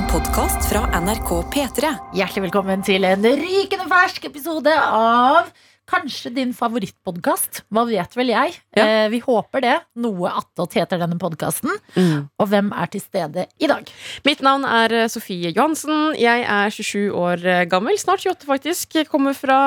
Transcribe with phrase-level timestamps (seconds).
[0.00, 1.88] En podkast fra NRK P3.
[2.16, 5.50] Hjertelig velkommen til en rykende fersk episode av
[5.90, 7.60] kanskje din favorittpodkast.
[7.68, 8.54] Hva vet vel jeg?
[8.78, 8.86] Ja.
[8.86, 9.74] Eh, vi håper det.
[10.00, 11.74] Noe attåt heter denne podkasten.
[12.00, 13.92] Og hvem er til stede i dag?
[14.24, 16.14] Mitt navn er eh, Sofie Johansen.
[16.16, 18.00] Jeg er 27 år eh, gammel.
[18.00, 18.96] Snart 28, faktisk.
[19.02, 19.60] Jeg kommer fra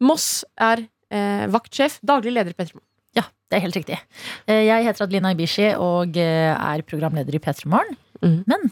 [0.00, 0.40] Moss.
[0.56, 2.80] Er eh, vaktsjef, daglig leder i P3
[3.20, 4.00] Ja, det er helt riktig.
[4.48, 8.00] Eh, jeg heter Adelina Ibishi og eh, er programleder i P3 Morgen.
[8.24, 8.42] Mhm.
[8.48, 8.70] Men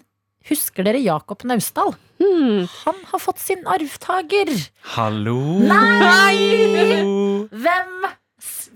[0.50, 1.94] husker dere Jakob Naustdal?
[2.20, 2.66] Hmm.
[2.84, 4.50] Han har fått sin arvtaker.
[4.94, 5.38] Hallo!
[5.66, 7.00] Nei!
[7.50, 7.94] Hvem,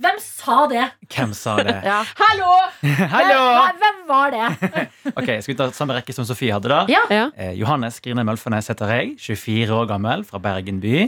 [0.02, 0.84] hvem sa det?
[1.14, 1.76] Hvem sa det?
[1.90, 2.00] Ja.
[2.18, 2.50] Hallo!
[3.14, 3.40] Hallo!
[3.62, 4.46] Hvem, hvem var det?
[5.18, 6.80] Ok, Skal vi ta samme rekke som Sofie hadde, da?
[6.92, 7.02] Ja.
[7.12, 7.26] Ja.
[7.36, 9.14] Eh, Johannes Grine Mølfernes heter jeg.
[9.22, 11.06] 24 år gammel, fra Bergen by.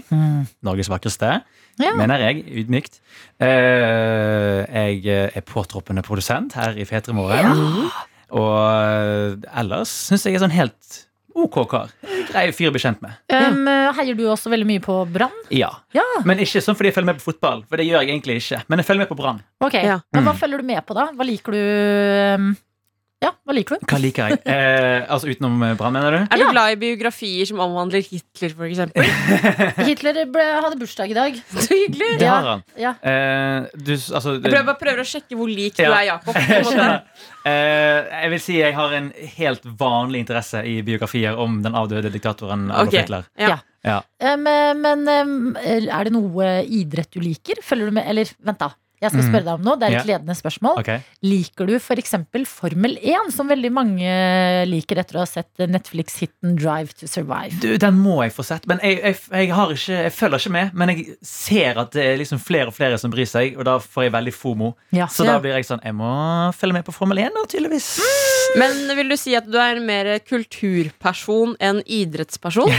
[0.66, 1.40] Norges vakreste.
[1.80, 1.94] Ja.
[1.96, 2.98] Mener jeg, ydmykt.
[3.40, 7.88] Eh, jeg er påtroppende produsent her i P3 Morgen.
[8.30, 10.98] Og eh, ellers syns jeg er sånn helt
[11.40, 11.90] ok kar.
[12.30, 13.14] Grei fyr å bli kjent med.
[13.32, 15.34] Um, heier du også veldig mye på Brann?
[15.54, 15.70] Ja.
[15.96, 16.04] Ja.
[16.26, 18.60] Men ikke sånn fordi jeg følger med på fotball, for det gjør jeg egentlig ikke.
[18.68, 19.38] Men jeg følger med på Brann.
[19.64, 20.00] Ok, Ja.
[20.12, 20.40] Men hva Mm.
[20.42, 21.06] følger du med på, da?
[21.16, 21.62] Hva liker du
[22.42, 22.50] um,
[23.20, 23.82] Ja, hva liker du?
[23.84, 24.40] Hva liker jeg?
[24.48, 26.20] Eh, altså utenom eh, Brann, mener du?
[26.24, 29.10] Er du glad i biografier som omhandler Hitler, eksempel?
[29.90, 31.36] Hitler ble, hadde bursdag i dag.
[31.52, 32.14] Så hyggelig!
[32.22, 32.64] Det har han.
[32.80, 32.94] Ja.
[33.04, 35.92] Eh, du, altså, Jeg prøver, bare prøver å sjekke hvor lik du Ja.
[36.00, 36.40] er Jakob.
[37.40, 39.06] Eh, jeg vil si jeg har en
[39.38, 43.00] helt vanlig interesse i biografier om den avdøde diktatoren Adolf okay.
[43.00, 43.24] Hitler.
[43.40, 43.54] Ja.
[43.80, 44.02] Ja.
[44.20, 47.62] Um, men um, er det noe idrett du liker?
[47.64, 48.74] Følger du med Eller vent, da.
[49.00, 49.28] Jeg skal Mm.
[49.30, 49.76] spørre deg om noe.
[49.80, 50.78] Det er et ledende spørsmål.
[50.82, 51.00] Okay.
[51.24, 52.14] Liker du f.eks.
[52.46, 54.10] Formel 1, som veldig mange
[54.68, 57.56] liker etter å ha sett Netflix-hiten Drive to Survive?
[57.62, 58.66] Du, den må jeg få sett.
[58.68, 60.74] Men jeg, jeg, jeg, har ikke, jeg følger ikke med.
[60.74, 63.78] Men jeg ser at det er liksom flere og flere som bryr seg, og da
[63.80, 64.74] får jeg veldig fomo.
[64.92, 65.06] Ja.
[65.08, 66.12] Så da blir jeg sånn Jeg må
[66.52, 67.88] følge med på Formel 1, da, tydeligvis.
[68.58, 72.72] Men vil du si at du er mer kulturperson enn idrettsperson?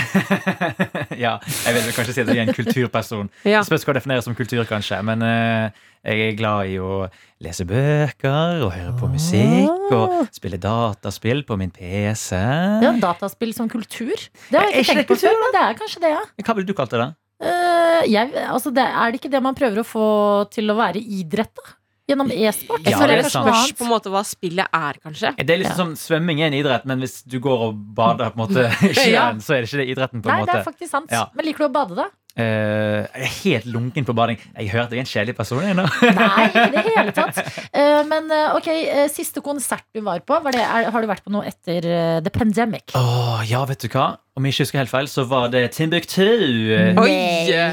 [1.23, 3.31] ja, jeg vil kanskje si at jeg er en kulturperson.
[3.51, 3.63] Ja.
[3.65, 4.99] Spørs hva defineres som kultur, kanskje.
[5.05, 5.71] Men uh,
[6.05, 7.07] jeg er glad i å
[7.43, 12.37] lese bøker og høre på musikk og spille dataspill på min PC.
[12.85, 14.13] Ja, dataspill som kultur?
[14.49, 16.23] Det har jeg ikke tenkt på før, men det er kanskje det, ja.
[16.45, 17.11] Hva ville du kalt det, da?
[17.41, 20.07] Uh, jeg, altså det, er det ikke det man prøver å få
[20.53, 21.75] til å være idrett, da?
[22.11, 22.83] Gjennom e-sport?
[22.83, 23.47] Ja, det er sant.
[23.47, 25.31] noe Spørs på en måte hva spillet er, kanskje.
[25.39, 28.43] Det er liksom Svømming er en idrett, men hvis du går og bader på en
[28.43, 30.23] måte i sjøen, så er det ikke det idretten.
[30.23, 31.13] på en Nei, det er faktisk sant.
[31.13, 31.29] Ja.
[31.37, 32.09] Men liker du å bade, da?
[32.39, 34.39] Eh, Jeg er helt lunken på bading.
[34.55, 35.61] Jeg hører at jeg er en kjedelig person.
[35.61, 37.41] Nei, i det hele tatt.
[37.75, 38.69] Uh, men uh, ok,
[39.11, 41.87] siste konsert du var på, var det, er, har du vært på noe etter
[42.23, 42.95] The Pandemic?
[42.97, 44.13] Oh, ja, vet du hva?
[44.37, 46.23] Om jeg ikke husker helt feil, så var det Timbuktu.
[46.23, 47.15] Oi!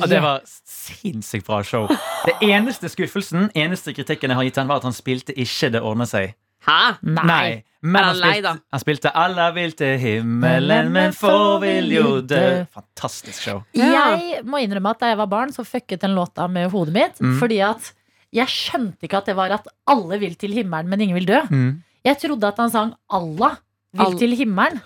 [0.03, 1.87] Og det var sinnssykt bra show.
[2.27, 5.83] Det eneste skuffelsen, eneste kritikken jeg har gitt han, var at han spilte ikke Det
[5.85, 6.35] ordner seg.
[6.67, 6.97] Hæ?
[7.03, 7.65] Nei.
[7.81, 8.57] Men Er han lei, da?
[8.73, 12.67] han spilte 'Alla vil til himmelen, men få vil jo dø'.
[12.75, 13.63] Fantastisk show.
[13.73, 14.17] Ja.
[14.19, 17.21] Jeg må innrømme at da jeg var barn, så fucket den låta med hodet mitt.
[17.21, 17.39] Mm.
[17.39, 17.93] Fordi at
[18.35, 21.41] jeg skjønte ikke at det var at alle vil til himmelen, men ingen vil dø.
[21.51, 21.83] Mm.
[22.05, 23.57] Jeg trodde at han sang 'Allah
[23.93, 24.81] vil All- til himmelen'.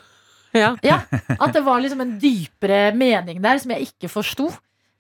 [0.55, 0.77] Ja.
[0.85, 1.01] Ja,
[1.41, 4.51] At det var liksom en dypere mening der som jeg ikke forsto.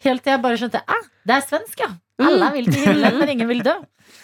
[0.03, 0.97] Helt til jeg bare skjønte 'æ,
[1.27, 1.91] det er svensk, ja.
[2.29, 3.75] Alle vil til himmelen, men ingen vil dø.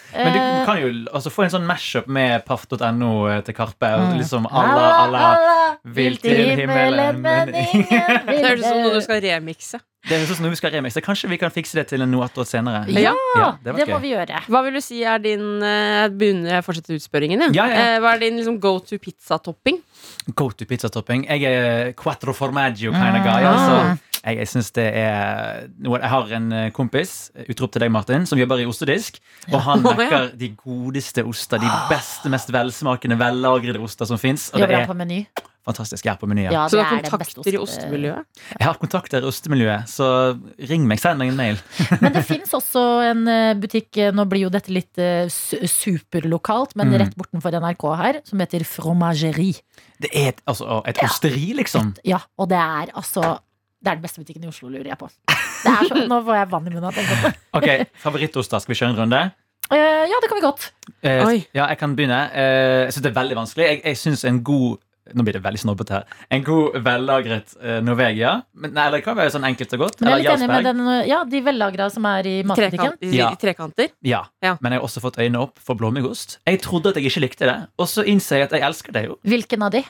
[0.09, 3.91] Men du Eh, kan jo altså, få en sånn mashup med paff.no til Karpe.
[3.93, 4.17] Og Mm.
[4.17, 7.85] liksom alla, alla vil til himmelen, men ingen
[8.25, 9.79] Det vil høres ut som noe du skal remikse.
[10.07, 12.09] Det er sånn som når vi skal remikse Kanskje vi kan fikse det til en
[12.09, 12.85] noe år senere.
[12.87, 13.11] Ja,
[13.61, 14.39] det det må vi gjøre.
[14.47, 17.43] Hva vil du si er din eh, Begynner jeg å fortsette utspørringen?
[17.53, 17.95] Ja, ja, ja.
[17.95, 19.81] Eh, Hva er din liksom, go to pizzatopping?
[20.33, 21.27] Go to pizzatopping.
[21.27, 23.43] Jeg er quattro formaggio kind of guy.
[23.43, 23.51] Mm.
[23.53, 23.99] Altså.
[24.19, 28.25] Jeg, jeg synes det er noe Jeg har en eh, kompis, utrop til deg, Martin,
[28.27, 29.21] som jobber i ostedisk.
[29.53, 31.61] Og han mekker de godeste oster.
[31.63, 34.49] De beste, mest velsmakende, vellagrede oster som fins.
[34.55, 35.23] Jobber han på Meny?
[35.69, 36.05] fantastisk.
[36.05, 36.47] Jeg er på Meny.
[36.49, 36.63] ja.
[36.65, 38.25] Så du har er kontakter i ostemiljøet?
[38.57, 40.07] Jeg har kontakter i ostemiljøet, så
[40.69, 40.97] ring meg.
[41.01, 41.59] Send meg en mail.
[42.01, 46.73] Men det fins også en eh, butikk, eh, nå blir jo dette litt eh, superlokalt,
[46.79, 46.97] men Mm.
[47.03, 49.61] rett bortenfor NRK her, som heter Fromagerie.
[50.01, 51.93] Det er et, altså, et osteri, liksom.
[52.07, 53.37] Ja, og det er altså
[53.79, 55.07] Det er den beste butikken i Oslo, lurer jeg på.
[55.29, 57.31] Det er så, nå får jeg vann i munnen Jeg.
[57.55, 57.69] Ok,
[58.03, 58.59] Favorittoster.
[58.63, 59.21] Skal vi kjøre en runde?
[59.69, 60.69] Uh, ja, det kan vi godt.
[61.05, 61.39] Uh, Oi.
[61.53, 62.19] ja, jeg kan begynne.
[62.33, 63.65] Uh, jeg syns det er veldig vanskelig.
[63.69, 64.79] Jeg, jeg synes en god
[65.17, 66.03] Nå blir det veldig snobbete her.
[66.35, 68.35] En god, vellagret uh, Norvegia.
[68.53, 69.95] Men, nei, eller det kan være sånn enkelt og godt.
[70.03, 70.91] Men jeg er Eller litt enig med Jarlsberg.
[70.99, 72.91] den, ja, de vellagra som er i matbutikken.
[72.99, 73.29] Trekant, i, Ja.
[73.41, 73.89] trekanter?
[74.05, 74.19] Ja.
[74.45, 74.51] Ja.
[74.61, 76.37] Men jeg har også fått øynene opp for blåmuggost.
[76.45, 79.03] Jeg trodde at jeg ikke likte det, og så innser jeg at jeg elsker det
[79.07, 79.17] jo.
[79.33, 79.81] Hvilken av de?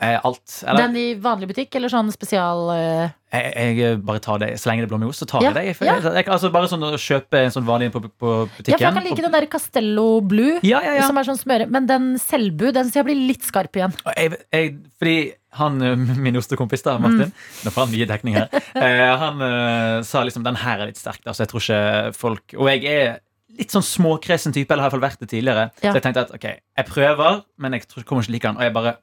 [0.00, 0.62] Eh, alt.
[0.64, 3.10] Eller, Den i vanlig butikk, eller sånn spesial uh...
[3.34, 5.84] jeg, jeg bare tar det Så lenge det er blåmuggost, så tar Ja, jeg det.
[5.84, 8.72] Jeg, jeg, altså Bare sånn å kjøpe en sånn vanlig på, på butikken.
[8.72, 11.68] Ja, for jeg kan like den der Castello Blue, Ja, ja, som er sånn smøre.
[11.68, 13.92] Men den Selbu, den skal jeg bli litt skarp igjen.
[14.00, 15.16] Fordi
[15.60, 17.32] han, eh, min ostekompis da, Martin Mm.
[17.66, 18.48] Nå får han mye dekning her.
[18.80, 22.54] Eh, han uh, sa liksom den her er litt sterk, altså jeg tror ikke folk
[22.56, 23.18] Og jeg er
[23.58, 25.68] litt sånn småkresen type, eller har i hvert fall vært det tidligere.
[25.80, 26.46] Så jeg tenkte at ok,
[26.80, 28.60] jeg prøver, men jeg tror kommer ikke like den.
[28.60, 28.94] Og jeg bare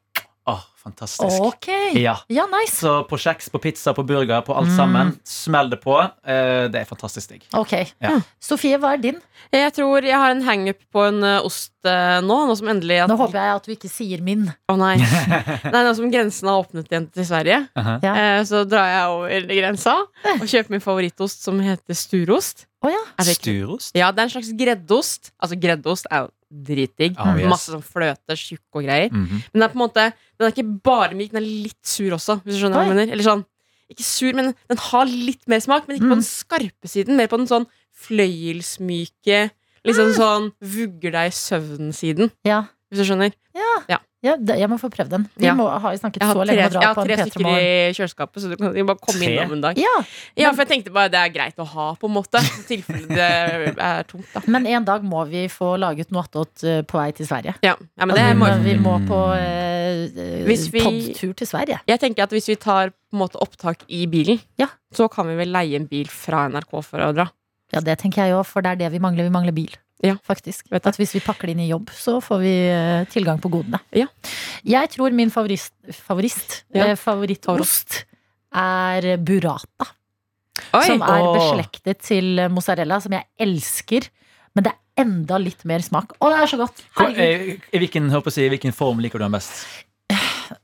[0.47, 1.41] Åh, fantastisk.
[1.43, 1.67] Ok,
[1.99, 2.13] Ja.
[2.31, 2.77] ja, nice.
[2.79, 4.75] Så på kjeks, på pizza, på burger, på alt Mm.
[4.77, 5.97] sammen, smell det på.
[6.23, 7.43] Eh, det er fantastisk digg.
[7.53, 7.73] Ok.
[7.99, 8.13] Ja.
[8.39, 9.19] Sofie, hva er din?
[9.51, 13.01] Jeg tror jeg har en hangup på en eh, ost eh, nå, nå som endelig
[13.03, 14.47] at, Nå håper jeg at du ikke sier min.
[14.71, 14.95] Å nei.
[15.73, 17.99] nei, nå som grensen har åpnet igjen til Sverige, Uh-huh.
[18.03, 19.97] Eh, så drar jeg over grensa
[20.39, 22.65] og kjøper min favorittost som heter sturost.
[22.85, 23.03] Å ja.
[23.25, 23.91] Sturost?
[23.97, 25.31] Ja, det er en slags greddost.
[25.41, 27.17] Altså, greddost er jo dritdigg.
[27.19, 27.49] Oh, yes.
[27.51, 29.09] Masse sånn fløte, tjukk og greier.
[29.11, 29.41] Mhm.
[29.53, 32.11] Men den er på en måte Den er ikke bare myk, den er litt sur
[32.13, 33.11] også, hvis du skjønner hva jeg mener.
[33.11, 33.45] Eller sånn,
[33.89, 36.11] ikke sur, men den har litt mer smak, men ikke Mm.
[36.11, 37.15] på den skarpe siden.
[37.17, 37.65] Mer på den sånn
[37.95, 39.49] fløyelsmyke,
[39.87, 42.63] liksom sånn vugger deg i søvn-siden, Ja.
[42.91, 43.33] hvis du skjønner.
[43.55, 43.83] Ja.
[43.89, 45.25] ja det, jeg må få prøvd den.
[45.37, 45.53] Vi Ja.
[45.53, 47.25] må, har jo snakket Jeg har så tre, lenge om å dra på en P3
[47.29, 49.35] stykker i kjøleskapet, så du kan bare komme Tre?
[49.37, 49.77] innom en dag.
[49.77, 49.93] Ja,
[50.35, 52.41] Ja, for jeg tenkte bare det er greit å ha, på en måte.
[52.41, 54.41] I tilfelle det er tomt, da.
[54.47, 57.53] men en dag må vi få laget noe attåt eh, på vei til Sverige.
[57.61, 61.79] Ja, ja men det Altså, må men vi må på eh, vi- podtur til Sverige.
[61.87, 64.67] Jeg tenker at hvis vi tar på en måte opptak i bilen, Ja.
[64.93, 67.29] så kan vi vel leie en bil fra NRK for å dra.
[67.75, 69.27] Ja, det tenker jeg òg, for det er det vi mangler.
[69.27, 69.73] Vi mangler bil.
[70.05, 70.13] Ja.
[70.23, 70.67] Faktisk.
[70.71, 70.85] Vet.
[70.87, 73.79] At hvis vi pakker det inn i jobb, så får vi eh, tilgang på godene.
[73.97, 74.05] Ja.
[74.67, 75.73] Jeg tror min favorist,
[76.05, 76.91] favorist Ja.
[76.91, 78.03] eh, favorittost
[78.55, 79.89] er burrata.
[80.73, 80.83] Oi!
[80.85, 81.33] Som er Åh.
[81.35, 84.07] beslektet til mozzarella, som jeg elsker.
[84.55, 86.15] Men det er enda litt mer smak.
[86.21, 86.79] Å, det er så godt!
[86.97, 87.19] Herregud.
[87.59, 89.65] eh, I hvilken, håper jeg, i hvilken form liker du den best?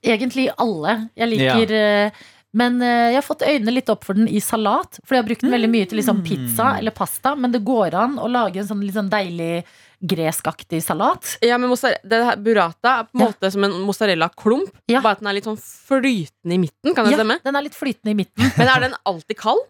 [0.04, 1.10] Egentlig alle.
[1.20, 2.24] Jeg liker eh,
[2.54, 5.00] Men eh, jeg har fått øynene litt opp for den i salat.
[5.04, 6.28] For jeg har brukt den veldig mye til liksom Mm.
[6.28, 7.36] pizza eller pasta.
[7.36, 9.64] Men det går an å lage en sånn sånn deilig
[10.04, 11.38] greskaktig salat.
[11.42, 13.28] Ja, men det her burrata er på en Ja.
[13.32, 14.70] måte som en mozzarella-klump.
[14.88, 15.02] Ja.
[15.02, 16.94] Bare at den er litt sånn flytende i midten.
[16.94, 17.40] Kan det Ja, stemme?
[17.44, 18.52] den er litt flytende i midten.
[18.58, 19.62] Men er den alltid kald?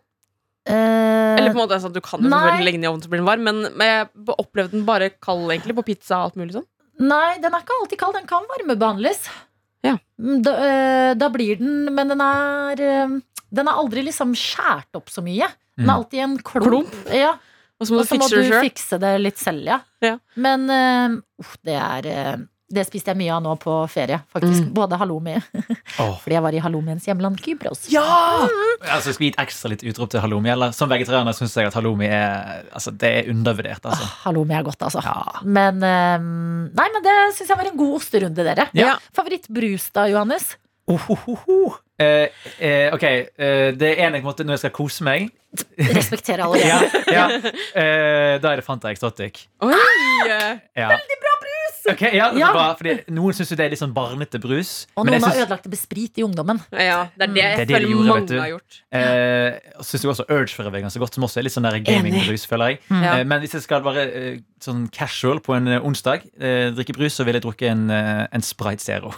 [0.65, 0.73] Eh,
[1.37, 3.09] Eller på en måte sånn at Du kan jo selvfølgelig legge den i ovnen så
[3.09, 4.07] blir den varm, men, men jeg
[4.39, 6.65] opplevde den bare kald egentlig på pizza og alt mulig sånn.
[6.99, 8.13] Nei, den er ikke alltid kald.
[8.15, 9.27] Den kan varmebehandles.
[9.83, 9.97] Ja.
[10.21, 13.17] Mm, Da, eh, da blir den Men den er eh,
[13.53, 15.47] Den er aldri liksom skjært opp så mye.
[15.77, 15.95] Den er Mm.
[15.97, 16.93] alltid en klump.
[17.13, 17.33] Ja.
[17.81, 19.79] Og så må du så må fikse du det fikse det litt selv, ja.
[20.01, 20.17] Ja.
[20.37, 21.21] Men uh,
[21.65, 24.65] det er Det spiste jeg mye av nå på ferie, faktisk.
[24.65, 24.71] Mm.
[24.77, 25.35] Både halloumi,
[26.01, 26.15] oh.
[26.23, 27.85] fordi jeg var i halloumiens hjemland Kypros.
[27.93, 28.03] Ja!
[28.81, 30.51] Altså, skal vi gi et ekstra litt utrop til halloumi?
[30.53, 33.85] Eller som vegetarianer syns jeg at halloumi er, altså, det er undervurdert.
[33.85, 34.09] Altså.
[34.09, 35.03] Ah, halloumi er godt, altså.
[35.05, 35.45] Ja.
[35.45, 36.27] Men um,
[36.73, 38.69] Nei, men det syns jeg var en god osterunde, dere.
[38.77, 38.97] Ja.
[39.15, 40.55] Favorittbrus da, Johannes?
[40.89, 41.77] Ohohoho.
[41.99, 42.27] Eh,
[42.59, 45.27] eh, ok, eh, det er en jeg måte når jeg skal kose meg
[45.97, 46.59] Respekterer alle.
[46.71, 49.45] ja, ja, eh, Da er det Fanta Exotic.
[49.63, 49.75] Oi!
[50.27, 50.89] Ja.
[50.89, 51.32] Veldig bra!
[51.93, 52.49] Ok, ja, det Ja.
[52.53, 54.85] Bra, fordi Noen syns jo det er litt sånn barnete brus.
[54.97, 56.59] Og men noen jeg har synes- ødelagt det med sprit i ungdommen.
[56.71, 58.79] Ja, det er det Det er jeg det de føler gjorde, vet mange har gjort.
[58.91, 61.63] Eh, og syns jo også Urge for veien ganske godt, som også er litt sånn
[61.69, 62.79] der gamingbrus, føler jeg.
[62.91, 63.17] Ja.
[63.19, 66.93] Eh, men hvis jeg skal være eh, sånn casual på en eh, onsdag, eh, drikke
[66.97, 69.13] brus, så vil jeg drukke en, eh, en Sprite Zero.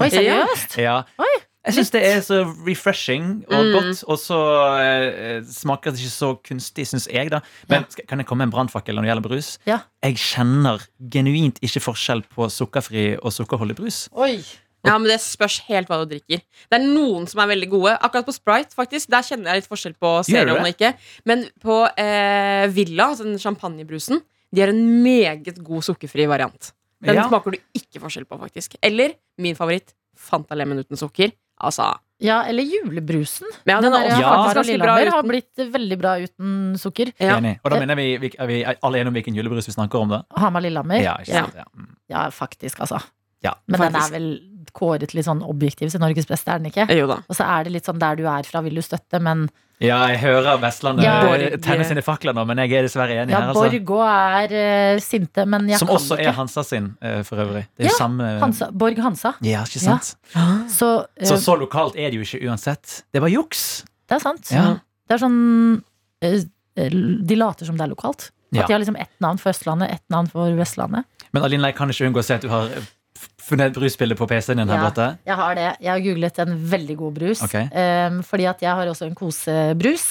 [0.00, 0.76] Oi, seriøst?
[0.86, 1.02] ja.
[1.18, 1.34] Oi,
[1.64, 3.72] Jeg syns det er så refreshing og Mm.
[3.76, 4.38] godt, og så
[4.82, 7.38] eh, smaker det ikke så kunstig, syns jeg, da.
[7.70, 8.04] Men ja.
[8.08, 9.50] kan jeg komme med en brannfakkel når det gjelder brus?
[9.66, 9.78] Ja.
[10.02, 10.82] Jeg kjenner
[11.12, 14.08] genuint ikke forskjell på sukkerfri og sukkerholdig brus.
[14.12, 14.42] Oi.
[14.84, 16.40] Ja, men Det spørs helt hva du drikker.
[16.42, 17.92] Det er noen som er veldig gode.
[18.02, 20.90] Akkurat på Sprite faktisk, der kjenner jeg litt forskjell på Gjør og ikke.
[21.24, 24.18] Men på eh, Villa, altså den champagnebrusen,
[24.52, 26.72] de har en meget god sukkerfri variant.
[27.00, 27.28] Den Ja.
[27.28, 28.74] smaker du ikke forskjell på, faktisk.
[28.82, 31.30] Eller min favoritt, Fanta Lemon uten sukker.
[31.62, 31.92] Altså,
[32.22, 33.48] Ja, eller julebrusen.
[33.66, 34.32] ja, den er der også Ja.
[34.46, 37.12] faktisk bra Lillehammer har blitt veldig bra uten sukker.
[37.18, 37.38] Ja.
[37.38, 37.58] Enig.
[37.64, 40.08] Og da mener vi, vi, er vi alle enige om hvilken julebrus vi snakker om,
[40.08, 40.22] da?
[40.38, 41.02] Hamar-Lillehammer.
[41.02, 41.16] Ja.
[41.26, 41.46] Ja.
[41.76, 41.88] Mm.
[42.08, 43.00] Ja, faktisk, altså.
[43.42, 44.28] Ja, Men den er vel
[44.72, 46.86] kåret litt sånn objektiv til Norges beste, er den ikke?
[46.94, 47.16] Jo da.
[47.28, 49.48] Og så er det litt sånn der du er fra, vil du støtte, men
[49.82, 51.16] ja, jeg hører Vestlandet Ja.
[51.34, 53.50] eh, tenne sine fakler nå, men jeg er dessverre enig ja, her.
[53.52, 53.64] Altså.
[53.66, 54.12] Borg òg
[54.46, 54.54] er
[54.96, 56.28] uh, sinte, men jeg Som kan også ikke.
[56.30, 57.64] er Hansa sin, uh, for øvrig.
[57.76, 59.34] Det er Ja, samme Hansa, Borg Hansa.
[59.42, 60.14] Ja, ikke sant?
[60.70, 63.02] Så, eh, Så så lokalt er det jo ikke uansett.
[63.12, 63.84] Det var juks.
[64.08, 64.50] det er sant.
[64.54, 64.78] Ja.
[65.08, 65.82] Det er sånn
[66.22, 66.40] eh,
[67.28, 68.30] De later som det er lokalt.
[68.52, 68.62] Ja.
[68.62, 71.04] At de har liksom ett navn for Østlandet, ett navn for Vestlandet.
[71.32, 72.68] Men Aline, jeg kan ikke unngå å se at du har
[73.42, 74.88] funnet brusbildet på PC-en din her Ja.
[74.88, 75.06] borte.
[75.26, 75.68] Jeg har det.
[75.82, 77.42] Jeg har googlet en veldig god brus.
[77.46, 77.64] Okay.
[77.72, 80.06] Um, fordi at jeg har også en kosebrus.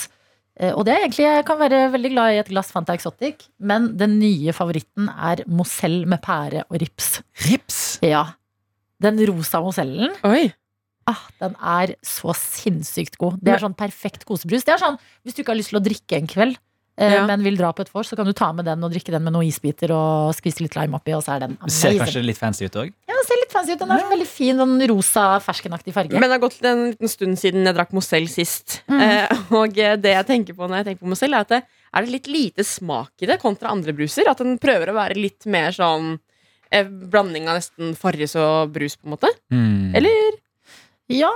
[0.61, 3.47] Uh, og det er egentlig, jeg kan være veldig glad i et glass Fanta Exotic,
[3.59, 7.21] men den nye favoritten er Mozell med pære og rips.
[7.47, 7.99] Rips!
[8.03, 8.25] Ja.
[9.01, 10.11] Den rosa Mozellen.
[10.27, 10.51] Oi.
[11.09, 13.39] Ah, den er så sinnssykt god.
[13.41, 14.63] Det er sånn perfekt kosebrus.
[14.67, 16.59] Det er sånn, Hvis du ikke har lyst til å drikke en kveld,
[16.99, 17.23] Ja.
[17.25, 19.23] men vil dra på et vors, så kan du ta med den og drikke den
[19.25, 22.37] med noen isbiter og skvise litt lime oppi, og så er den Ser kanskje litt
[22.37, 22.91] fancy ut òg.
[23.09, 23.79] Ja, den ser litt fancy ut.
[23.79, 26.19] Den har sånn veldig fin, sånn rosa, ferskenaktig farge.
[26.19, 28.81] Men det har gått en liten stund siden jeg drakk Mozell sist.
[28.91, 29.01] Mm.
[29.07, 31.61] Eh, og eh, det jeg tenker på når jeg tenker på Mozell, er at det
[31.91, 34.27] er det litt lite smak i det kontra andre bruser.
[34.29, 36.13] At den prøver å være litt mer sånn
[36.71, 39.31] eh, blanding av nesten Farris og brus, på en måte.
[39.51, 39.95] Mm.
[39.99, 40.37] Eller?
[41.11, 41.31] Ja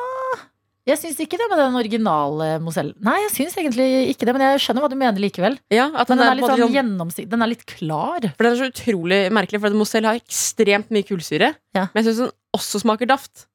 [0.85, 2.91] Jeg syns ikke det med den originale Mozell.
[3.01, 5.57] Nei, jeg syns egentlig ikke det, men jeg skjønner hva du mener likevel.
[5.73, 8.27] Ja, at Men den den er er, litt sånn sånn gjennomsikt Den er litt klar.
[8.35, 11.55] For den er så utrolig merkelig, for Mozell har ekstremt mye kullsyre.
[11.73, 11.87] Ja.
[11.89, 13.47] Men jeg syns den også smaker daft.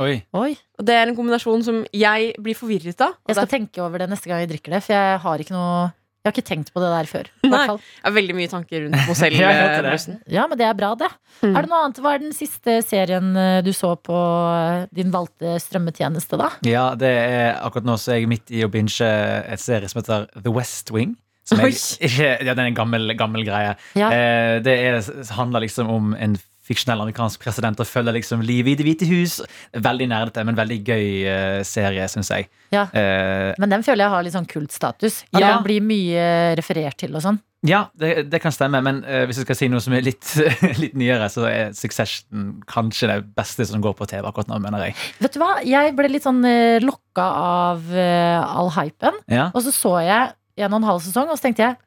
[0.00, 0.22] Oi.
[0.38, 0.52] Oi.
[0.78, 3.16] Og det er en kombinasjon som jeg blir forvirret av.
[3.26, 5.56] Jeg skal det tenke over det neste gang jeg drikker det, for jeg har ikke
[5.56, 7.28] noe Jeg har ikke tenkt på det der før.
[7.44, 7.50] Nei.
[7.52, 7.78] hvert fall.
[8.10, 9.60] er veldig mye tanker rundt Ja, jeg.
[9.62, 10.18] Mozell-brusen.
[10.34, 11.08] Ja, men det er bra, det.
[11.40, 11.52] Mm.
[11.52, 12.00] Er det noe annet?
[12.02, 16.50] Hva er den siste serien eh, du så på eh, din valgte strømmetjeneste, da?
[16.66, 20.02] Ja, det er akkurat nå så er jeg midt i å binge et serie som
[20.02, 21.14] heter The West Wing.
[21.48, 23.78] Som jeg, ikke, ja, det er en gammel, gammel greie.
[23.96, 24.10] Ja.
[24.12, 25.00] Eh, det er,
[25.38, 26.36] handler liksom om en
[26.68, 29.38] fiksjonell amerikansk president og følger liksom livet i Det hvite hus.
[29.72, 32.48] Veldig nerdete, men veldig gøy eh, serie, syns jeg.
[32.74, 32.86] Ja.
[32.92, 35.22] Eh, Men den føler jeg har litt sånn kultstatus.
[35.32, 35.54] Ja.
[35.54, 36.24] den blir mye
[36.58, 37.40] referert til og sånn.
[37.66, 40.28] ja, det, det kan stemme, men uh, hvis jeg skal si noe som er litt,
[40.82, 44.84] litt nyere, så er Succession kanskje det beste som går på TV akkurat nå, mener
[44.86, 44.94] jeg.
[45.24, 45.56] Vet du hva?
[45.66, 49.18] Jeg ble litt sånn uh, lokka av uh, all hypen.
[49.32, 49.48] Ja?
[49.56, 51.78] Og så så jeg en og en halv sesong, og så tenkte jeg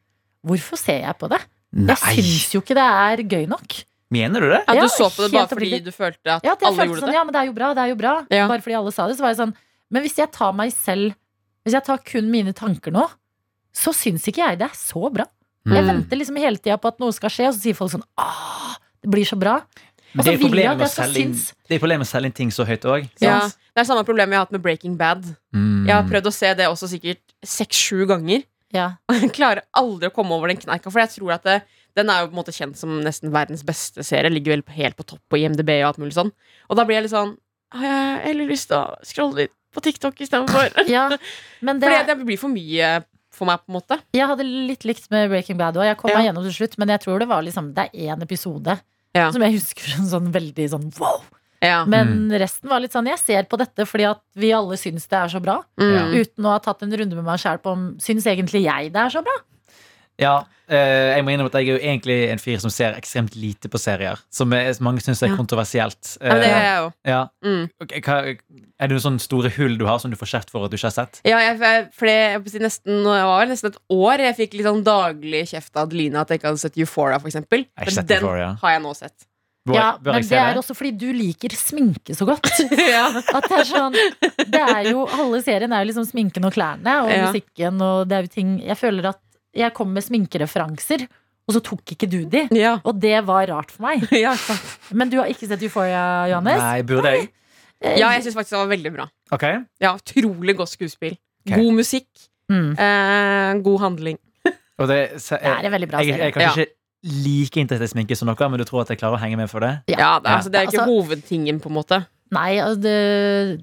[0.47, 1.39] hvorfor ser jeg på det?
[1.71, 3.75] Jeg syns jo ikke det er gøy nok.
[4.12, 4.60] Mener du det?
[4.68, 6.77] At Ja, du så på det bare fordi du følte at Ja, at jeg alle
[6.77, 7.15] følte gjorde sånn, det?
[7.15, 8.13] ja, men det er jo bra, det er jo bra.
[8.30, 8.48] Ja.
[8.51, 9.53] Bare fordi alle sa det, så var jeg sånn
[9.91, 11.15] Men hvis jeg tar meg selv
[11.65, 13.06] Hvis jeg tar kun mine tanker nå,
[13.72, 15.25] så syns ikke jeg det er så bra.
[15.65, 15.88] Jeg Mm.
[15.88, 18.75] venter liksom hele tida på at noe skal skje, og så sier folk sånn ah,
[19.01, 19.62] det blir så bra.
[20.13, 21.34] Men Og det så er vil jeg problemet at med jeg å skal selge inn,
[21.36, 21.53] synes.
[21.70, 23.10] det er problemet med å selge inn ting så høyt òg.
[23.22, 25.24] Ja, det er samme problem jeg har hatt med Breaking Bad.
[25.56, 25.86] Mm.
[25.88, 28.44] Jeg har prøvd å se det også sikkert seks-sju ganger.
[28.74, 28.96] Ja.
[29.08, 31.62] Og jeg klarer aldri å komme over den kneika, for jeg tror at det,
[31.98, 34.31] den er jo på en måte kjent som nesten verdens beste serie.
[34.31, 36.31] Ligger vel helt på topp på IMDb og alt mulig sånn.
[36.69, 37.33] Og da blir jeg litt sånn
[37.75, 40.74] Har jeg heller lyst til å scrolle litt på TikTok istedenfor?
[40.91, 41.05] ja.
[41.63, 42.93] Men det, Fordi det blir for mye
[43.31, 43.98] for meg, på en måte.
[44.12, 45.86] jeg hadde litt likt med Breaking Bad òg.
[45.88, 48.25] Jeg kom meg gjennom til slutt, men jeg tror det var liksom Det er én
[48.25, 48.75] episode
[49.15, 49.29] Ja.
[49.31, 51.24] som jeg husker som sånn veldig sånn wow.
[51.62, 51.83] Ja.
[51.86, 55.17] Men resten var litt sånn Jeg ser på dette fordi at vi alle syns det
[55.19, 55.60] er så bra.
[55.79, 56.15] Mm.
[56.17, 59.00] Uten å ha tatt en runde med meg sjæl på om syns egentlig jeg det
[59.03, 59.36] er så bra.
[60.22, 63.34] Ja, eh, jeg må innrømme at jeg er jo egentlig en fyr som ser ekstremt
[63.36, 64.20] lite på serier.
[64.30, 65.38] Som er, mange syns er Ja.
[65.40, 66.18] kontroversielt.
[66.22, 66.92] Ja, det er jeg jo.
[67.10, 67.22] ja.
[67.44, 67.63] Mm.
[67.82, 70.78] Er det noen sånne store hull du har som du får kjeft for at du
[70.78, 71.22] ikke har sett?
[71.25, 71.58] Ja, jeg,
[71.98, 72.16] for det,
[72.54, 76.22] jeg, nesten, det var nesten et år jeg fikk litt sånn daglig kjeft av Adelina
[76.22, 77.66] at jeg ikke hadde sett Euphoria, for eksempel.
[77.82, 78.54] Men den Euphoria.
[78.62, 79.28] har jeg nå sett.
[79.62, 82.48] Bør, Ja, bør men det er også fordi du liker sminke så godt.
[82.96, 83.04] ja.
[83.13, 83.94] At det er sånn
[84.50, 87.28] Det er jo Alle seriene er jo liksom sminken og klærne og Ja.
[87.30, 89.20] musikken og det er jo ting Jeg føler at
[89.55, 91.08] jeg kom med sminkereferanser,
[91.48, 92.46] og så tok ikke du de.
[92.55, 92.77] Ja.
[92.88, 94.05] Og det var rart for meg.
[94.24, 94.36] Ja.
[94.96, 96.62] Men du har ikke sett Euphoria, Johannes?
[96.62, 97.29] Nei, burde jeg?
[97.81, 99.08] Ja, jeg syns faktisk det var veldig bra.
[99.34, 99.46] Ok.
[99.81, 101.15] Ja, Utrolig godt skuespill.
[101.48, 101.58] Okay.
[101.58, 102.08] God musikk.
[102.51, 104.20] mm, Eh, god handling.
[104.81, 106.77] Og det, så, det er en veldig bra jeg, jeg jeg kanskje ikke
[107.25, 109.50] like interessert i sminke som dere, men du tror at jeg klarer å henge med
[109.50, 109.72] for det?
[109.89, 112.03] Ja, det, er- altså, det er ikke Altså- hovedtingen, på en måte.
[112.31, 112.93] Nei, det,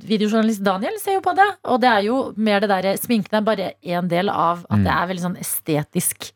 [0.04, 1.46] videojournalist Daniel ser jo på det.
[1.72, 4.84] Og det er jo mer det derre Sminken er bare en del av at Mm.
[4.84, 6.32] det er veldig sånn estetisk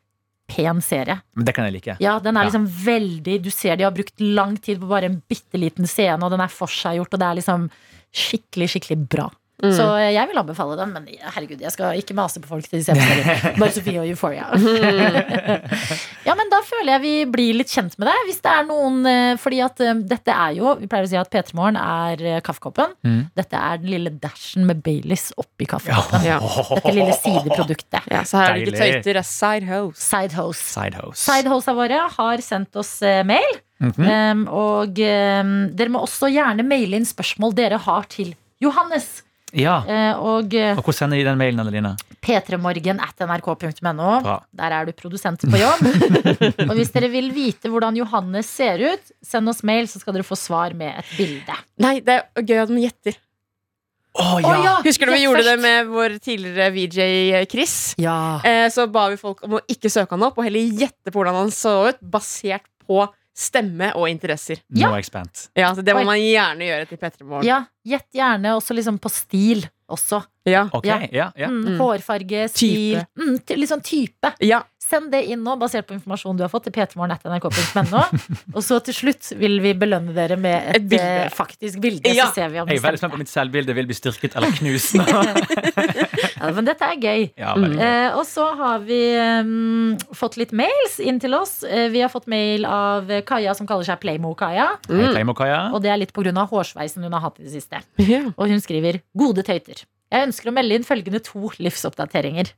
[0.49, 1.21] pen serie.
[1.37, 1.97] Men det kan jeg like.
[2.01, 2.49] Ja, den er Ja.
[2.51, 6.23] liksom veldig Du ser de har brukt lang tid på bare en bitte liten scene,
[6.25, 7.71] og den er forseggjort, og det er liksom
[8.13, 9.31] skikkelig, skikkelig bra.
[9.63, 9.73] Mm.
[9.77, 12.81] Så eh, jeg vil anbefale den, men herregud, jeg skal ikke mase på folk til
[12.81, 13.59] de ser på serien.
[13.61, 14.49] Bare Sofie og Euphoria.
[16.27, 18.27] ja, men da føler jeg vi blir litt kjent med deg.
[18.29, 21.19] Hvis det er noen eh, Fordi at eh, dette er jo Vi pleier å si
[21.19, 22.95] at P3 Morgen er eh, kaffekoppen.
[23.07, 23.19] Mm.
[23.39, 26.27] Dette er den lille dashen med Baileys oppi kaffekoppen.
[26.29, 26.39] Ja.
[26.43, 28.09] Dette lille sideproduktet.
[28.13, 30.01] Ja, så her er det ikke tøyter, det er sidehose.
[30.03, 30.63] Sidehose.
[30.63, 31.21] Sidehose Sidehouse.
[31.27, 33.27] Sidehosa våre har sendt oss mail.
[33.27, 33.61] mail.
[33.83, 34.33] -hmm.
[34.33, 39.23] Um, og um, dere må også gjerne maile inn spørsmål dere har til Johannes.
[39.53, 39.83] Ja.
[39.85, 41.97] Uh, og uh, Og hvor sender de den mailen, Adeline?
[42.23, 44.13] P3morgen at nrk.no.
[44.55, 45.83] Der er du produsent på jobb.
[46.69, 50.27] og hvis dere vil vite hvordan Johannes ser ut, send oss mail, så skal dere
[50.27, 51.59] få svar med et bilde.
[51.83, 53.19] Nei, det er gøy at de gjetter.
[54.13, 54.49] Oh, ja.
[54.53, 54.75] Oh, ja.
[54.85, 57.77] Husker du vi gjorde det med vår tidligere VJ Chris?
[58.01, 58.43] Ja.
[58.45, 61.17] Eh, så ba vi folk om å ikke søke han opp, og heller gjette på
[61.17, 64.61] hvordan han så ut, basert på stemme og interesser.
[64.77, 64.91] Ja.
[65.57, 67.49] Ja, så Det må man gjerne gjøre til P3 Morgen.
[67.49, 67.63] ja.
[67.83, 70.23] Gjett gjerne også liksom på stil også.
[70.49, 70.65] Ja.
[70.75, 71.09] Okay, Ja.
[71.13, 71.49] ja, ja.
[71.49, 71.79] Mm, Mm.
[71.79, 72.99] Hårfarge, stil.
[72.99, 73.07] Type.
[73.23, 74.33] Mm, litt sånn type.
[74.43, 74.63] ja.
[74.93, 78.01] send det inn nå, basert på informasjonen du har fått, til p3morgen.nrk.no.
[78.59, 81.07] Og så til slutt vil vi belønne dere med et, Et bilde.
[81.23, 82.13] eh, faktisk bilde.
[82.13, 82.27] Ja.
[82.29, 84.37] Så ser vi om Jeg er veldig spent på om mitt selvbilde vil bli styrket
[84.37, 85.07] eller knust nå.
[86.43, 87.27] Ja, men dette er gøy.
[87.39, 87.77] Ja, mm.
[87.79, 91.61] Eh, og så har vi um, fått litt mails inn til oss.
[91.63, 94.69] Eh, vi har fått mail av Kaja som kaller seg Playmo-Kaja.
[94.91, 95.33] Mm.
[95.71, 96.35] Og det er litt pga.
[96.51, 97.83] hårsveisen hun har hatt i det siste.
[98.03, 98.33] Yeah.
[98.37, 99.85] Og hun skriver Gode tøyter.
[100.13, 102.53] Jeg ønsker å melde inn følgende to livsoppdateringer.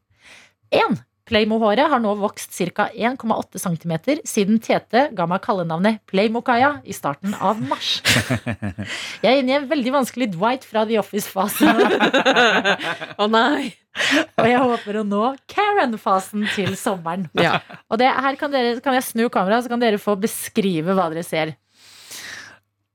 [0.75, 0.97] 1.
[1.25, 2.91] Playmo-håret har nå vokst ca.
[2.93, 3.95] 1,8 cm
[4.29, 8.03] siden Tete ga meg kallenavnet Playmo-Kaja i starten av mars.
[9.25, 13.73] Jeg er inne i en veldig vanskelig Dwight fra The Office-fase Å Å nei.
[14.37, 17.29] og jeg håper å nå Karen-fasen til sommeren.
[17.39, 17.61] Ja.
[17.89, 21.07] Og det, her kan, dere, kan jeg snu kameraet, så kan dere få beskrive hva
[21.13, 21.55] dere ser.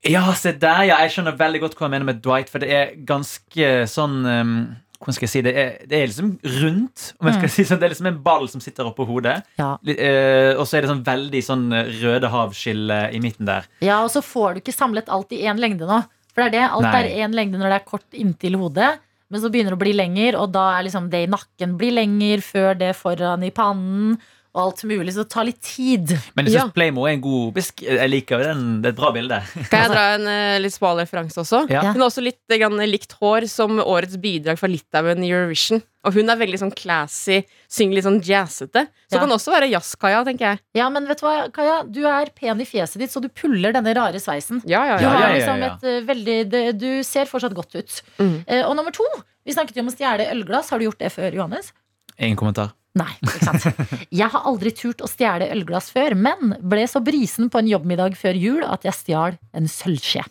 [0.06, 1.00] Ja, se der, ja.
[1.04, 4.54] Jeg skjønner veldig godt hva jeg mener med Dwight, for det er ganske sånn um,
[5.00, 5.52] Hvordan skal jeg si det?
[5.56, 7.04] Er, det er liksom rundt.
[7.20, 9.38] Om jeg skal si sånn, Det er liksom en ball som sitter oppå hodet.
[9.60, 9.78] Ja.
[9.88, 11.68] Eh, og så er det sånn veldig sånn
[12.02, 13.70] røde havskille i midten der.
[13.86, 16.02] Ja, og så får du ikke samlet alt i én lengde nå.
[16.34, 16.66] For det er det.
[16.68, 16.98] Alt Nei.
[17.00, 18.92] er én lengde når det er kort inntil hodet.
[19.30, 21.94] Men så begynner det å bli lenger, og da er liksom det i nakken blir
[21.94, 24.18] lenger før det foran i pannen.
[24.60, 26.14] Alt mulig, så det tar litt tid.
[26.36, 26.72] Men jeg syns Ja.
[26.76, 27.84] Playmo er en god bisk.
[27.86, 28.66] Jeg liker den.
[28.84, 29.40] Det er et bra bilde.
[29.72, 31.64] Kan jeg dra en uh, litt smal referanse også?
[31.72, 31.86] Ja.
[31.94, 35.82] Hun har også litt grann likt hår som årets bidrag fra Litauen i Eurovision.
[36.08, 38.86] Og hun er veldig sånn classy, synger litt sånn jazzete.
[39.12, 39.20] Så Ja.
[39.20, 40.60] kan også være jazz-Kaja, tenker jeg.
[40.80, 41.84] Ja, men vet du hva, Kaja?
[41.84, 44.62] Du er pen i fjeset ditt, så du puller denne rare sveisen.
[44.66, 45.00] Ja, ja, ja.
[45.00, 48.02] Du, har liksom et uh, veldig det, Du ser fortsatt godt ut.
[48.18, 48.44] Mm.
[48.48, 49.04] Uh, og nummer to,
[49.46, 50.72] vi snakket jo om å stjele ølglass.
[50.72, 51.74] Har du gjort det før, Johannes?
[52.18, 52.72] Ingen kommentar.
[52.98, 53.68] Nei, ikke sant.
[54.10, 58.18] Jeg har aldri turt å stjele ølglass før, men ble så brisen på en jobbmiddag
[58.18, 60.26] før jul at jeg stjal en sølvskje.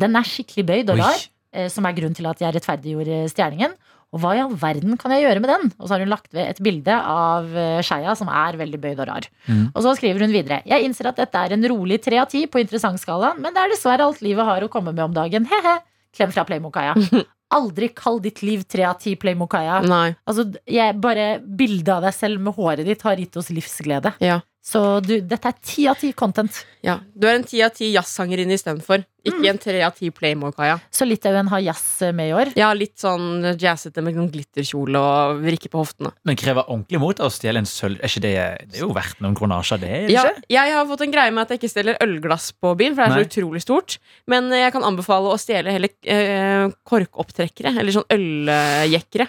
[0.00, 1.24] Den er skikkelig bøyd og rar,
[1.56, 3.76] eh, som er grunnen til at jeg rettferdiggjorde stjerningen.
[4.14, 5.72] Og hva i all verden kan jeg gjøre med den?
[5.80, 9.00] Og så har hun lagt ved et bilde av eh, skeia som er veldig bøyd
[9.02, 9.26] og rar.
[9.48, 9.64] Mm.
[9.72, 10.60] Og så skriver hun videre.
[10.70, 13.74] Jeg innser at dette er en rolig tre av ti på interessantskalaen, men det er
[13.74, 15.48] dessverre alt livet har å komme med om dagen.
[15.50, 15.80] He-he.
[16.14, 16.94] Klem fra Playmo-Kaja.
[17.54, 19.82] Aldri kall ditt liv tre av ti Playmokaya.
[20.24, 24.14] Altså, jeg, bare bildet av deg selv med håret ditt har gitt oss livsglede.
[24.24, 24.40] Ja.
[24.64, 26.62] Så du, dette er ti av ti content.
[26.80, 26.94] ja.
[27.14, 29.02] Du er en ti av ti jazzsangerinne istedenfor.
[29.28, 30.78] Ikke en tre av ti Playmo-kaja.
[30.92, 32.50] Så Litauen har jazz med i år.
[32.56, 36.14] Ja, litt sånn jazzete med noen glitterkjole og vrikke på hoftene.
[36.24, 38.00] Men krever ordentlig mot å stjele en sølv.
[38.00, 38.32] Er ikke det,
[38.72, 39.92] det er jo verdt noen kronasjer, det?
[39.92, 40.48] er det Ja, ikke?
[40.56, 43.10] jeg har fått en greie med at jeg ikke stjeler ølglass på byen, for det
[43.10, 43.22] er Nei.
[43.22, 43.98] så utrolig stort.
[44.32, 49.28] Men jeg kan anbefale å stjele hele eh, korkopptrekkere, eller sånn øljekkere.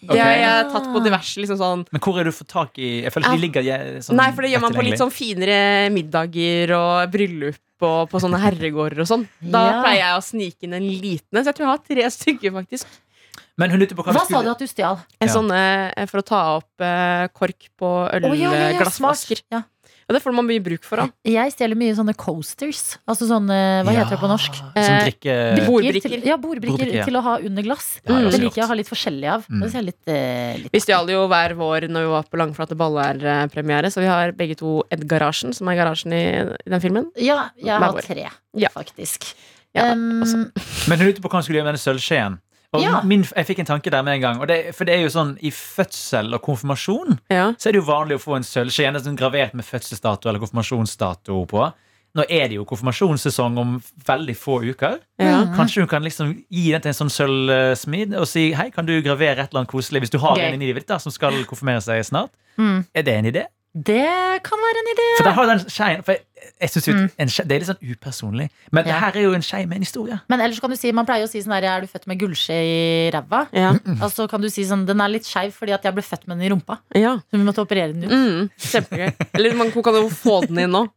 [0.00, 3.02] Det har jeg tatt på diverse liksom sånn Men hvor er du fått tak i
[3.02, 3.64] Jeg føler at de ligger
[4.04, 5.58] sånn Nei, for det gjør man på litt sånn finere
[5.90, 7.58] middager og bryllup
[7.88, 9.26] og på sånne herregårder og sånn.
[9.38, 9.82] Da Ja.
[9.82, 12.54] pleier jeg å snike inn en liten en, så jeg tror jeg har tre stykker,
[12.56, 12.86] faktisk.
[13.58, 14.98] Men hun på hva, Hva sa du at du stjal?
[15.20, 15.34] En Ja.
[15.34, 18.52] sånn eh, for å ta opp eh, kork på Å, ja,
[19.50, 19.62] ja,
[20.08, 21.06] ja, det får man mye bruk for, da.
[21.28, 22.96] Jeg stjeler mye sånne coasters.
[23.08, 24.54] Altså sånne, hva heter det på norsk?
[24.56, 26.08] Som Eh, drikke Brikker Bordbrikker.
[26.14, 27.04] Til, ja, bordbrikker Bordbrikker, ja.
[27.04, 27.88] til å ha under glass.
[28.06, 29.44] Ja, det det liker jeg å ha litt forskjellig av.
[29.52, 29.60] Mm.
[29.66, 32.78] Det ser litt, eh, litt Vi stjal jo hver vår når vi var på Langflate
[32.80, 36.24] Baller-premiere, så vi har begge to Edgarasjen, som er garasjen i,
[36.64, 37.10] i den filmen.
[37.16, 38.08] Ja, jeg Hver har vår.
[38.08, 38.68] tre, Ja.
[38.74, 39.34] faktisk.
[39.76, 40.24] Ja, Um,
[40.88, 42.38] Men hun lurte på hva hun skulle gjøre med denne sølvskjeen.
[42.76, 43.00] Og Ja.
[43.02, 44.46] min, jeg fikk en tanke der med en gang.
[44.46, 47.52] Det, for det er jo sånn I fødsel og konfirmasjon Ja.
[47.56, 48.84] så er det jo vanlig å få en sølvskje.
[48.84, 51.72] Gjerne sånn gravert med fødselsdato eller konfirmasjonsdato på.
[52.16, 54.98] Nå er det jo konfirmasjonssesong om veldig få uker.
[55.20, 55.44] Ja.
[55.56, 59.00] Kanskje hun kan liksom gi den til en sånn sølvsmid og si hei, kan du
[59.02, 60.48] gravere et eller annet koselig hvis du har Gøy.
[60.52, 62.30] en i livet ditt da, som skal konfirmere seg snart.
[62.58, 62.86] mm.
[62.94, 63.46] Er det en idé?
[63.74, 65.06] Det kan være en idé.
[65.18, 66.22] For der har den skeien for jeg,
[66.60, 67.10] jeg synes jo Mm.
[67.18, 68.48] en skje, Det er litt sånn upersonlig.
[68.72, 70.20] Men det her er jo en skei med en historie.
[70.28, 72.18] Men ellers kan du si, man pleier å si sånn her Er du født med
[72.18, 73.46] gullskje i ræva?
[73.52, 73.72] Ja.
[74.00, 76.38] Altså kan du si sånn Den er litt skeiv fordi at jeg ble født med
[76.38, 76.78] den i rumpa.
[76.94, 77.16] ja.
[77.30, 78.10] Så vi måtte operere den ut.
[78.10, 79.12] Mm, kjempegøy.
[79.34, 80.88] Eller man kan jo få den inn nå.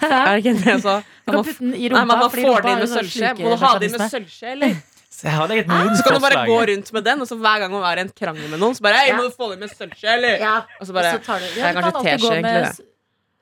[0.00, 0.94] Er det ikke det jeg sa?
[1.26, 3.34] Man, Man må, putte den i nei, man får få den inn med sånn sølvskje.
[3.44, 4.76] Må du ha den inn med sølvskje, eller?
[5.22, 7.36] Så jeg hadde et modent Så kan du bare gå rundt med den, og så
[7.38, 9.18] hver gang hun er i en krangel med noen, så bare Hei, Ja.
[9.20, 10.38] må du få det med sølvskje, eller?
[10.42, 12.30] Ja, Og så bare og så tar du, Det ja, er kanskje kan alltid gå
[12.32, 12.88] teskje, med egentlig, s-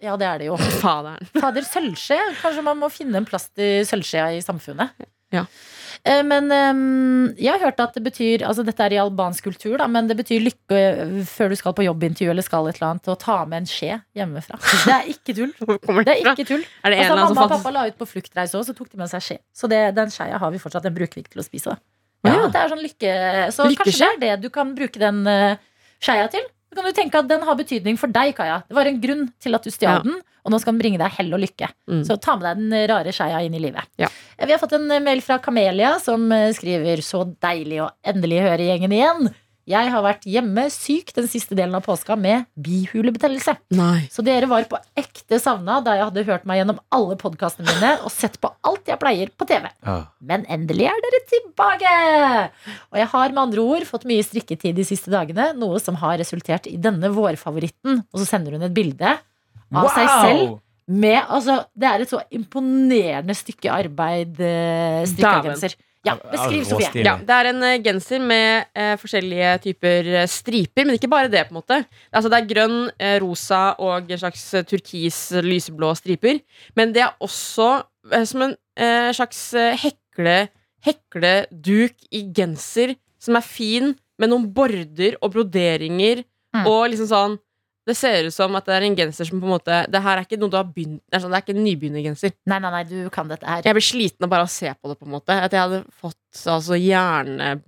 [0.04, 0.56] Ja, det er det jo.
[0.84, 2.18] Fader, Fader, sølvskje.
[2.42, 4.92] Kanskje man må finne en plass til sølvskjea i samfunnet.
[5.32, 5.44] Ja.
[6.04, 9.76] Eh, Men ehm, jeg har hørt at det betyr Altså dette er i albansk kultur,
[9.80, 12.94] da, men det betyr lykke eh, før du skal på jobbintervju eller skal et eller
[12.94, 14.60] annet, å ta med en skje hjemmefra.
[14.86, 15.52] Det er ikke tull.
[15.60, 16.64] Det er ikke tull.
[16.84, 19.00] Er det en Altså, mamma og pappa la ut på fluktreise òg, så tok de
[19.02, 19.38] med seg skje.
[19.52, 20.86] Så det, den skeia har vi fortsatt.
[20.86, 21.74] Den bruker vi ikke til å spise.
[21.74, 22.30] Da.
[22.30, 22.36] Ja.
[22.36, 23.12] Ja, det er sånn lykke
[23.56, 23.84] Så Lykkeskje?
[23.84, 25.56] kanskje det er det du kan bruke den uh,
[26.04, 26.44] skeia til.
[26.70, 28.61] Så kan du tenke at den har betydning for deg, Kaja.
[28.68, 30.02] Det var en grunn til at du stjal Ja.
[30.06, 31.66] den, og nå skal den bringe deg hell og lykke.
[31.90, 32.04] Mm.
[32.06, 33.83] Så ta med deg den rare skeia inn i livet.
[33.98, 34.06] Ja.
[34.38, 37.90] Eh, Vi har fått en eh, mail fra Kamelia som eh, skriver så deilig å
[38.06, 39.35] endelig høre gjengen igjen.
[39.68, 43.54] Jeg har vært hjemme syk den siste delen av påska med bihulebetennelse.
[43.76, 44.06] Nei.
[44.12, 47.92] Så dere var på ekte savna da jeg hadde hørt meg gjennom alle podkastene mine
[48.06, 49.68] og sett på alt jeg pleier på TV.
[49.86, 49.98] Ja.
[50.24, 51.92] Men endelig er dere tilbake!
[52.90, 56.18] Og jeg har med andre ord fått mye strikketid de siste dagene, noe som har
[56.22, 58.02] resultert i denne vårfavoritten.
[58.10, 59.14] Og så sender hun et bilde
[59.70, 60.58] av seg selv
[60.90, 64.40] med Altså, det er et så imponerende stykke arbeid.
[64.42, 65.76] Eh, strikkegenser.
[66.06, 67.02] Ja, beskriv, Sofie.
[67.04, 71.28] Ja, det er en eh, genser med eh, forskjellige typer eh, striper, men ikke bare
[71.28, 71.42] det.
[71.48, 71.76] på en måte
[72.12, 76.40] Altså Det er grønn, eh, rosa og en slags eh, turkis, lyseblå striper.
[76.74, 77.68] Men det er også
[78.12, 78.56] eh, som en
[79.12, 79.42] slags
[79.82, 80.48] hekle
[80.86, 86.64] hekleduk i genser som er fin, med noen border og broderinger Mm.
[86.66, 87.34] og liksom sånn
[87.90, 90.20] det ser ut som at det er en genser som på en måte Det her
[90.20, 92.33] er ikke noe du har begynt Det er, sånn, det er ikke en nybegynnergenser.
[92.50, 93.62] Nei, nei, nei, du kan dette her.
[93.66, 94.96] Jeg blir sliten av bare å se på det.
[95.00, 97.59] på en måte At jeg hadde fått altså, hjerne,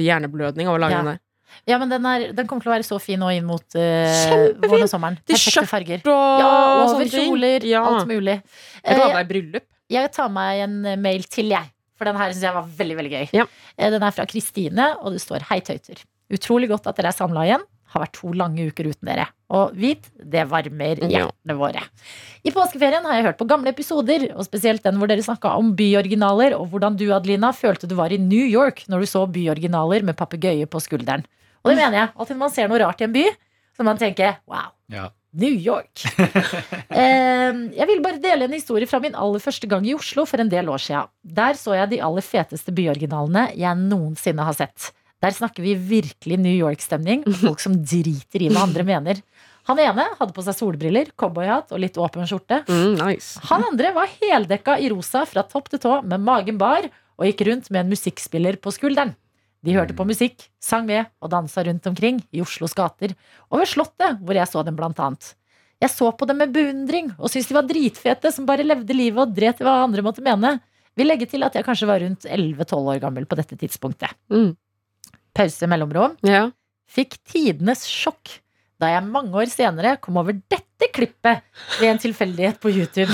[0.00, 1.02] hjerneblødning av å lage Ja.
[1.04, 1.22] den der.
[1.66, 4.50] Ja, men den, er, den kommer til å være så fin nå inn mot uh,
[4.60, 5.16] våren og sommeren.
[5.24, 6.02] Til Perfekte skjørt farger.
[6.04, 6.50] Og, Ja,
[6.82, 7.84] og over kjoler, Ja.
[7.86, 8.42] alt mulig.
[8.84, 9.64] Jeg kan ha Eh, deg i bryllup.
[9.88, 11.70] Jeg tar meg en eh, mail til, jeg.
[11.96, 13.28] For den her syns jeg var veldig veldig gøy.
[13.32, 13.46] Ja.
[13.78, 16.02] Den er fra Kristine, og det står Hei, tøyter.
[16.34, 17.64] Utrolig godt at dere er samla igjen.
[17.96, 19.26] Har vært to lange uker uten dere.
[19.56, 21.08] Og hvit, det varmer Ja.
[21.26, 21.82] hjertene våre.
[22.44, 25.74] I påskeferien har jeg hørt på gamle episoder, og spesielt den hvor dere snakka om
[25.78, 30.04] byoriginaler, og hvordan du, Adelina, følte du var i New York når du så byoriginaler
[30.04, 31.24] med papegøye på skulderen.
[31.64, 32.08] Og det mener jeg.
[32.16, 33.24] Alltid når man ser noe rart i en by,
[33.76, 34.70] så man tenker wow.
[34.92, 35.08] Ja.
[35.36, 36.04] New York.
[36.96, 40.40] Eh, jeg vil bare dele en historie fra min aller første gang i Oslo for
[40.40, 41.10] en del år siden.
[41.36, 44.92] Der så jeg de aller feteste byoriginalene jeg noensinne har sett.
[45.26, 47.24] Der snakker vi virkelig New York-stemning.
[47.40, 49.22] Folk som driter i hva andre mener.
[49.66, 52.60] Han ene hadde på seg solbriller, cowboyhatt og litt åpen skjorte.
[52.70, 53.40] Mm, nice.
[53.48, 57.42] Han andre var heldekka i rosa fra topp til tå med magen bar og gikk
[57.48, 59.16] rundt med en musikkspiller på skulderen.
[59.66, 63.16] De hørte på musikk, sang med og dansa rundt omkring i Oslos gater
[63.50, 65.32] og ved Slottet, hvor jeg så dem blant annet.
[65.82, 69.24] Jeg så på dem med beundring og syntes de var dritfete som bare levde livet
[69.24, 70.60] og dret i hva andre måtte mene.
[70.96, 74.14] Vil legge til at jeg kanskje var rundt 11-12 år gammel på dette tidspunktet.
[74.30, 74.54] Mm.
[75.36, 76.16] Pause mellomrom.
[76.26, 76.48] Ja.
[76.90, 78.38] Fikk tidenes sjokk
[78.80, 81.44] da jeg mange år senere kom over dette klippet
[81.78, 83.12] ved en tilfeldighet på YouTube.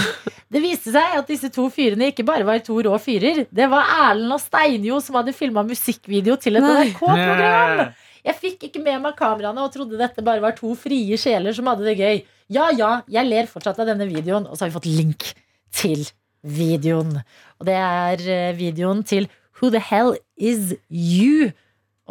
[0.52, 3.44] Det viste seg at disse to fyrene ikke bare var to rå fyrer.
[3.46, 6.66] Det var Erlend og Steinjo som hadde filma musikkvideo til et.
[6.66, 7.92] NRK-program.
[8.22, 11.70] Jeg fikk ikke med meg kameraene og trodde dette bare var to frie sjeler som
[11.70, 12.20] hadde det gøy.
[12.52, 15.30] Ja ja, jeg ler fortsatt av denne videoen, og så har vi fått link
[15.74, 16.04] til
[16.42, 17.16] videoen.
[17.58, 21.52] Og det er eh, videoen til Who the hell is you?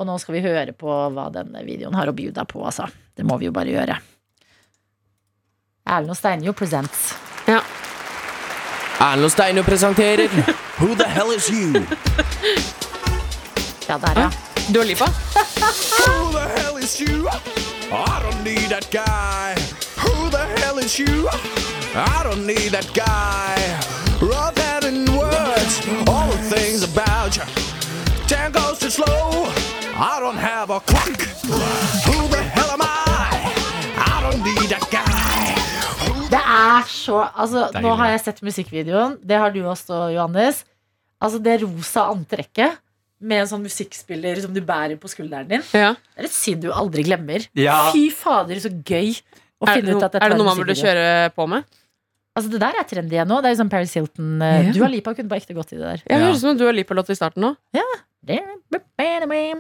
[0.02, 2.88] Og nå skal vi høre på hva denne videoen har å bjuda på, altså.
[3.14, 3.98] Det må vi jo bare gjøre.
[5.86, 7.12] Erlend og Steinjo presents.
[7.46, 10.30] Erlend og Steinjo presenterer
[10.80, 11.70] Who the hell is you?
[13.90, 14.30] Ja, der, ja.
[14.72, 15.06] Dua Lipa?
[15.06, 17.28] Who the hell is you?
[17.92, 19.54] I don't need that guy.
[20.00, 21.28] Who the hell is you?
[21.94, 23.58] I don't need that guy.
[24.22, 27.44] Rough in words, all the things about you.
[28.28, 29.81] Time goes too slow.
[30.02, 31.14] I don't have a clock.
[32.10, 33.38] Who the hell am I?
[34.02, 35.52] I don't need a guy.
[36.32, 39.20] Det er så Altså, nå har jeg sett musikkvideoen.
[39.22, 40.64] Det har du også, Johannes.
[41.22, 42.80] Altså, det rosa antrekket
[43.22, 45.62] med en sånn musikkspiller som du bærer på skulderen din.
[45.78, 45.94] Ja.
[46.16, 47.46] Det er et syn du aldri glemmer.
[47.54, 47.78] Ja.
[47.94, 49.14] Fy fader, så gøy
[49.62, 51.06] å Er, finne ut at dette er det noe man burde kjøre
[51.38, 51.68] på med?
[52.34, 53.38] Altså, det der er trendy nå.
[53.44, 54.40] Det er jo sånn Paris Hilton.
[54.42, 54.74] uh, Ja.
[54.74, 56.08] Dua Lipa kunne bare ekte gått i det der.
[56.10, 57.54] Jeg høres ut som en Dua Lipa-låt i starten nå.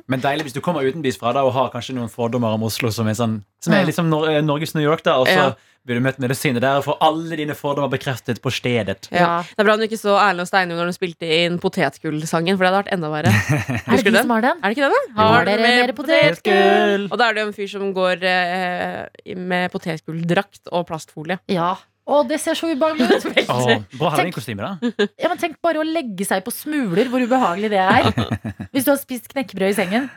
[0.08, 2.91] Men deilig hvis du kommer utenbys fra da og har kanskje noen fordommer om Oslo
[2.93, 5.52] som er, sånn, som er liksom Nor eh, Norges New York, da, og så Ja.
[5.88, 9.08] blir du møtt med medisiner der og får alle dine fordommer bekreftet på stedet.
[9.10, 9.41] Ja.
[9.41, 12.65] Det er bra du ikke så Erlend og Steinung når de spilte inn Potetgull-sangen, for
[12.65, 13.34] det hadde vært enda verre.
[13.89, 14.62] Er det de som har den?
[14.62, 15.21] Er det ikke den, da?
[15.21, 17.08] Har dere mer potetgull?
[17.10, 21.39] Og da er det jo en fyr som går eh, med potetgulldrakt og plastfolie.
[21.50, 21.74] Ja.
[22.02, 23.26] Å, det ser så ubehagelig ut.
[23.54, 24.94] Åh, bra Halloween-kostyme, da.
[25.22, 28.08] Ja, men tenk bare å legge seg på smuler, hvor ubehagelig det er.
[28.74, 30.08] Hvis du har spist knekkebrød i sengen.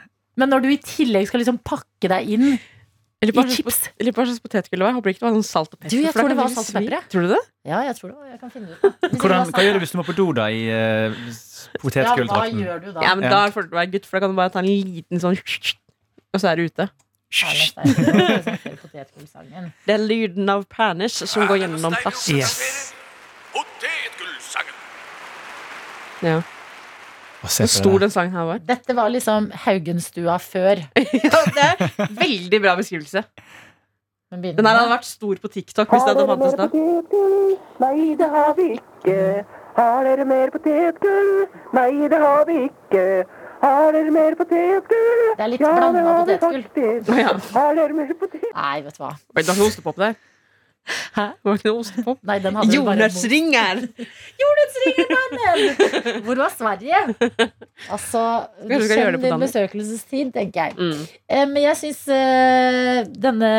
[0.41, 2.47] Men når du i tillegg skal liksom pakke deg inn
[3.23, 3.77] Eller i slags chips.
[4.01, 4.97] eller hva slags potetgull det var.
[4.97, 5.93] Håper ikke det var sånn salt og pepper.
[5.93, 7.03] Du, jeg tror det var salt og pepper, ja.
[7.13, 7.43] Tror du det?
[7.69, 8.33] Ja, jeg tror det.
[8.33, 8.83] Jeg kan finne det ut.
[8.89, 9.13] da.
[9.21, 11.23] Hvordan, hva gjør du hvis du må på do, da, i uh,
[11.95, 13.05] Ja, hva gjør du da?
[13.05, 15.23] Ja, men Da får du være gutt, for da kan du bare ta en liten
[15.23, 15.39] sånn
[16.35, 16.89] Og så er du ute.
[19.85, 22.31] Det er lyden av panish som går gjennom plast.
[22.31, 22.93] Yes.
[26.25, 26.41] Ja.
[27.45, 28.61] Hvor stor den sangen her var.
[28.65, 30.81] Dette var liksom Haugenstua før.
[31.27, 33.25] ja, det er Veldig bra beskrivelse.
[34.35, 36.67] Den her hadde vært stor på TikTok hvis det hadde fantes da.
[37.85, 39.45] Nei, det har vi ikke.
[39.77, 41.31] Har dere mer potetgull?
[41.77, 43.05] Nei, det har vi ikke.
[43.65, 45.25] Har dere mer potetgull?
[45.39, 47.19] Det er litt ja, blanda det potetgull.
[47.25, 47.33] ja.
[47.65, 48.53] Er dere mer potetgull?
[48.55, 49.13] Nei, vet du hva.
[49.15, 50.17] Oi, Det hoster ikke noe ostepop der?
[51.15, 51.25] Hæ?
[51.39, 52.19] Det var ikke noe ostepop.
[52.29, 53.79] Nei, den hadde Jordnøttsringer!
[54.43, 56.23] Jordnøttsringermannen!
[56.27, 57.01] Hvor var Sverige?
[57.91, 58.23] Altså,
[58.61, 59.41] du det Danmark.
[59.47, 60.77] besøkelsestid, tenker jeg.
[60.77, 61.05] Mm.
[61.29, 63.53] Eh, Men jeg syns eh, denne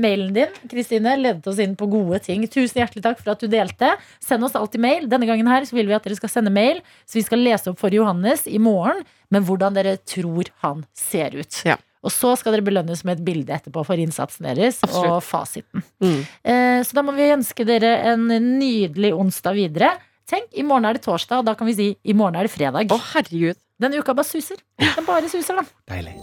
[0.00, 2.44] mailen din Kristine, ledet oss inn på gode ting.
[2.50, 3.94] Tusen hjertelig takk for at du delte.
[4.22, 5.08] Send oss alltid mail.
[5.10, 7.72] Denne gangen her så vil vi at dere skal sende mail, så vi skal lese
[7.72, 11.62] opp for Johannes i morgen, men hvordan dere tror han ser ut.
[11.64, 11.78] Ja.
[12.02, 15.10] Og så skal dere belønnes med et bilde etterpå for innsatsen deres Absolutt.
[15.10, 15.82] og fasiten.
[16.00, 16.20] Mm.
[16.44, 18.24] Eh, Så da må vi ønske dere en
[18.58, 19.90] nydelig onsdag videre.
[20.30, 22.54] Tenk, i morgen er det torsdag, og da kan vi si i morgen er det
[22.54, 22.88] fredag.
[22.94, 23.58] Å, herregud.
[23.80, 24.56] Den uka bare suser.
[24.78, 25.64] Den bare suser, da.
[25.90, 26.14] Deilig.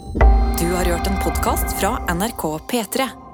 [0.58, 3.27] Du har hørt en podkast fra NRK P3.